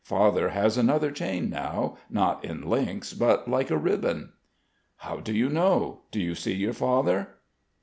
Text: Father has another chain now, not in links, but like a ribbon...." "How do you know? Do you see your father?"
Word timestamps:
Father 0.03 0.49
has 0.49 0.79
another 0.79 1.11
chain 1.11 1.47
now, 1.47 1.95
not 2.09 2.43
in 2.43 2.67
links, 2.67 3.13
but 3.13 3.47
like 3.47 3.69
a 3.69 3.77
ribbon...." 3.77 4.33
"How 4.95 5.17
do 5.17 5.31
you 5.31 5.47
know? 5.47 6.01
Do 6.09 6.19
you 6.19 6.33
see 6.33 6.55
your 6.55 6.73
father?" 6.73 7.35